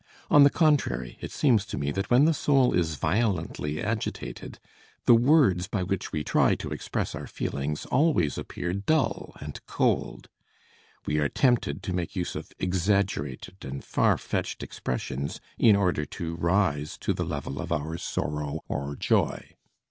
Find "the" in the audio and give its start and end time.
0.41-0.49, 2.25-2.33, 5.05-5.13, 17.13-17.23